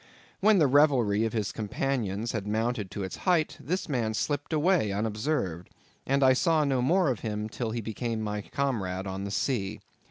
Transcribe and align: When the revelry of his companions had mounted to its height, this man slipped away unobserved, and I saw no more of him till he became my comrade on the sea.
When 0.39 0.57
the 0.57 0.65
revelry 0.65 1.25
of 1.25 1.33
his 1.33 1.51
companions 1.51 2.31
had 2.31 2.47
mounted 2.47 2.89
to 2.89 3.03
its 3.03 3.17
height, 3.17 3.55
this 3.59 3.87
man 3.87 4.15
slipped 4.15 4.51
away 4.51 4.91
unobserved, 4.91 5.69
and 6.07 6.23
I 6.23 6.33
saw 6.33 6.63
no 6.63 6.81
more 6.81 7.11
of 7.11 7.19
him 7.19 7.47
till 7.47 7.69
he 7.69 7.81
became 7.81 8.19
my 8.19 8.41
comrade 8.41 9.05
on 9.05 9.25
the 9.25 9.29
sea. 9.29 9.79